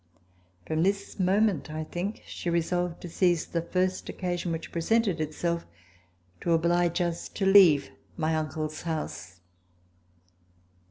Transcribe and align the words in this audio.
From 0.65 0.81
this 0.81 1.19
moment 1.19 1.69
I 1.69 1.83
think 1.83 2.23
she 2.25 2.49
resolved 2.49 3.01
to 3.01 3.07
seize 3.07 3.45
the 3.45 3.61
first 3.61 4.09
occasion 4.09 4.51
which 4.51 4.71
presented 4.71 5.21
itself 5.21 5.67
to 6.39 6.53
oblige 6.53 6.99
us 7.01 7.29
to 7.29 7.45
leave 7.45 7.91
my 8.17 8.35
uncle's 8.35 8.81
house. 8.81 9.41